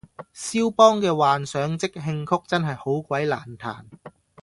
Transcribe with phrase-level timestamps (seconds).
[0.35, 3.85] 蕭邦嘅幻想即興曲真係好鬼難彈